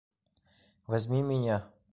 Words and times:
Возьми 0.87 1.21
меня! 1.21 1.69